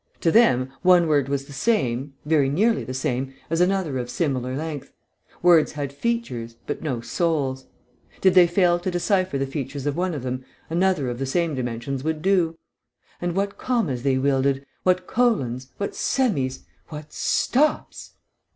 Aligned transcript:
To 0.21 0.31
them 0.31 0.71
one 0.81 1.05
word 1.07 1.29
was 1.29 1.45
the 1.45 1.53
same, 1.53 2.13
very 2.25 2.49
nearly 2.49 2.83
the 2.83 2.91
same, 2.95 3.35
as 3.51 3.61
another 3.61 3.99
of 3.99 4.09
similar 4.09 4.55
length; 4.57 4.91
words 5.43 5.73
had 5.73 5.93
features, 5.93 6.55
but 6.65 6.81
no 6.81 7.01
souls; 7.01 7.67
did 8.19 8.33
they 8.33 8.47
fail 8.47 8.79
to 8.79 8.89
decipher 8.89 9.37
the 9.37 9.45
features 9.45 9.85
of 9.85 9.95
one 9.95 10.15
of 10.15 10.23
them, 10.23 10.43
another 10.71 11.07
of 11.07 11.19
the 11.19 11.27
same 11.27 11.53
dimensions 11.53 12.03
would 12.03 12.23
do. 12.23 12.57
And 13.21 13.35
what 13.35 13.59
commas 13.59 14.01
they 14.01 14.17
wielded, 14.17 14.65
what 14.81 15.05
colons, 15.05 15.67
what 15.77 15.91
semis, 15.93 16.61
what 16.87 17.13
stops! 17.13 18.13